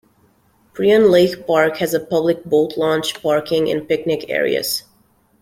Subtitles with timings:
[0.73, 4.85] Prien Lake Park has a public boat launch, parking, and picnic areas.